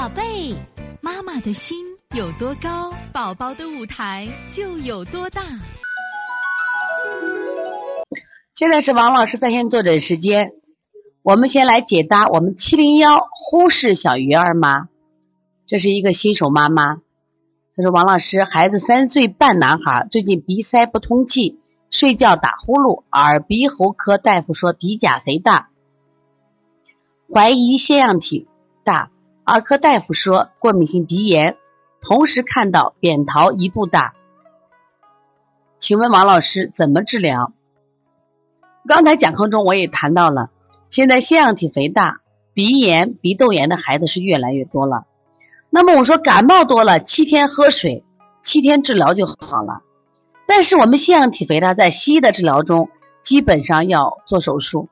[0.00, 0.56] 宝贝，
[1.02, 1.76] 妈妈的心
[2.16, 5.42] 有多高，宝宝的舞台就有多大。
[8.54, 10.52] 现在是王老师在线坐诊时间，
[11.20, 14.88] 我们先来解答我们七零幺忽视小鱼儿吗，
[15.66, 17.02] 这是一个新手妈妈。
[17.76, 25.68] 她说：“王老师，孩子三岁半男孩，最近鼻塞不通气，睡觉打呼噜，耳鼻喉科大夫说鼻甲肥大，
[27.30, 28.48] 怀疑腺样体
[28.82, 29.10] 大。”
[29.50, 31.56] 儿科大夫说过敏性鼻炎，
[32.00, 34.14] 同时看到扁桃一度大，
[35.76, 37.52] 请问王老师怎么治疗？
[38.86, 40.50] 刚才讲课中我也谈到了，
[40.88, 42.20] 现在腺样体肥大、
[42.54, 45.04] 鼻炎、鼻窦炎的孩子是越来越多了。
[45.68, 48.04] 那么我说感冒多了，七天喝水，
[48.40, 49.80] 七天治疗就好了。
[50.46, 52.88] 但是我们腺样体肥大在西医的治疗中，
[53.20, 54.88] 基本上要做手术，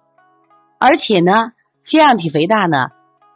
[0.80, 2.88] 而且呢，腺样体肥大呢。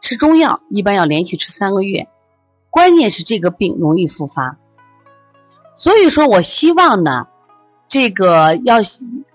[0.03, 2.09] 吃中药一般要连续吃三个月，
[2.69, 4.57] 关键是这个病容易复发，
[5.77, 7.27] 所以说我希望呢，
[7.87, 8.79] 这个要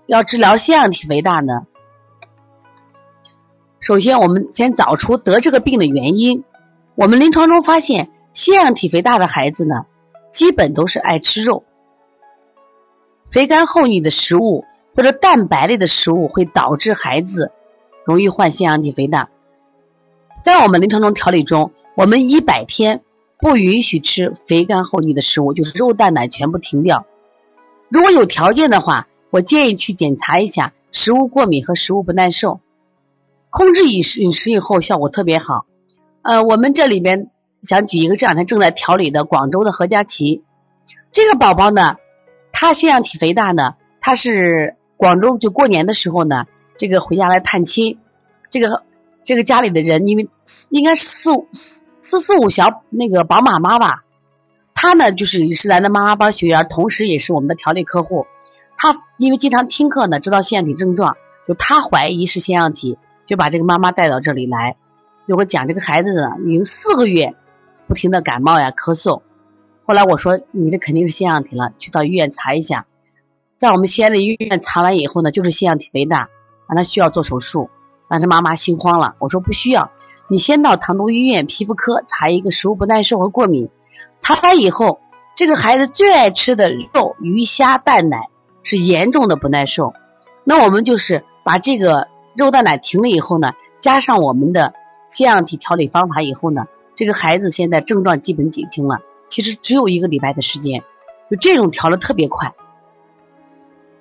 [0.05, 1.65] 要治疗腺样体肥大呢，
[3.79, 6.43] 首先我们先找出得这个病的原因。
[6.93, 9.87] 我们临床中发现，腺样体肥大的孩子呢，
[10.29, 11.63] 基本都是爱吃肉，
[13.31, 17.51] 肥甘厚腻的食物或者蛋白类的食物会导致孩子
[18.05, 19.29] 容易患腺样体肥大。
[20.41, 23.01] 在我们临床中调理中，我们一百天
[23.39, 27.05] 不允许吃肥甘厚腻的食物，就是肉蛋奶全部停掉。
[27.89, 32.61] 如果有条件的话，我建议去检查一下食物过敏和食物不耐受。
[33.49, 35.65] 控制饮食饮食以后效果特别好。
[36.21, 37.29] 呃，我们这里边
[37.63, 40.43] 想举一个这两天正在调理的广州的何佳琪，
[41.11, 41.97] 这个宝宝呢，
[42.53, 46.45] 他腺样体肥大呢，他是广州就过年的时候呢，
[46.77, 47.97] 这个回家来探亲，
[48.49, 48.83] 这个。
[49.29, 50.27] 这个家里的人，因为
[50.71, 54.03] 应该是四四四四五小那个宝马妈吧，
[54.73, 58.25] 她呢就是也是咱的妈妈班学员，同时也是我们的调理客户。
[58.75, 61.15] 她因为经常听课呢，知道腺样体症状，
[61.47, 62.97] 就她怀疑是腺样体，
[63.27, 64.77] 就把这个妈妈带到这里来。
[65.27, 67.35] 就我讲这个孩子呢，已经四个月
[67.85, 69.21] 不停的感冒呀、咳嗽。
[69.83, 72.87] 后来我说你这肯定是腺样体了，去到医院查一下。
[73.57, 76.29] 在我们西安的医院查完以后呢，就是腺样体肥大，
[76.67, 77.69] 让他需要做手术。
[78.09, 79.89] 反正妈妈心慌了，我说不需要，
[80.27, 83.69] 你先到唐都医院皮肤科查一个食物不耐受和过敏。
[84.19, 84.99] 查完以后，
[85.35, 88.27] 这个孩子最爱吃的肉、鱼虾、蛋奶
[88.63, 89.93] 是严重的不耐受。
[90.43, 94.73] 那我们就是把这个肉蛋奶停了以后呢，加上我们的
[95.07, 96.65] 腺样体调理方法以后呢，
[96.95, 98.99] 这个孩子现在症状基本减轻了。
[99.29, 100.81] 其实只有一个礼拜的时间，
[101.29, 102.51] 就这种调的特别快。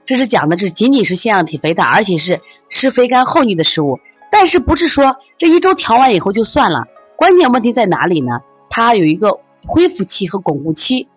[0.09, 4.01] 这是讲的，这仅仅是腺样体肥大，而且是吃肥甘厚腻的食物。
[4.33, 6.87] 但是不是说这一周调完以后就算了？
[7.15, 8.41] 关键问题在哪里呢？
[8.71, 11.09] 它有一个恢复期和巩固期。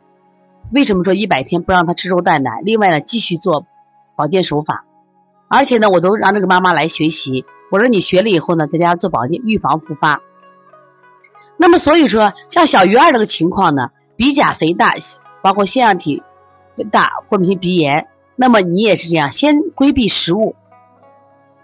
[0.74, 2.60] 为什么说一百天不让他吃肉蛋奶？
[2.66, 3.66] 另外呢，继续做
[4.18, 4.84] 保健手法。
[5.48, 7.46] 而且呢，我都让这个妈妈来学习。
[7.72, 10.20] 我说你学了以后呢，在家做保健，预防复发。
[11.56, 14.96] 那么所以说，像小鱼儿这个情况呢，鼻甲肥大，
[15.42, 16.22] 包括腺样体
[16.76, 18.10] 肥大、过敏性鼻炎。
[18.36, 20.56] 那么你也是这样，先规避食物，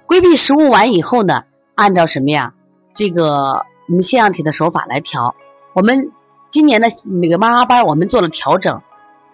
[0.05, 1.43] 规避食物完以后呢，
[1.75, 2.53] 按照什么呀？
[2.93, 5.35] 这个我们腺样体的手法来调。
[5.73, 6.11] 我们
[6.49, 8.81] 今年的那个妈妈班，我们做了调整。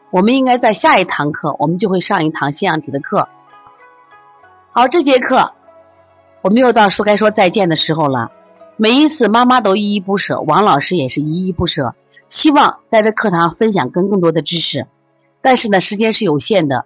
[0.09, 3.27] 我们应该在下一堂课，我们就会上一堂腺样体的课。
[4.71, 5.53] 好，这节课
[6.41, 8.31] 我们又到说该说再见的时候了。
[8.77, 11.95] 每一次妈妈都依依不舍，王老师也是依依不舍，
[12.27, 14.85] 希望在这课堂分享更更多的知识，
[15.41, 16.85] 但是呢，时间是有限的。